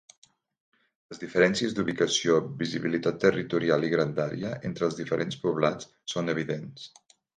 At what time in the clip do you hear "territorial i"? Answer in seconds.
3.25-3.91